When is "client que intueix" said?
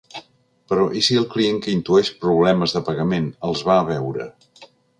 1.33-2.09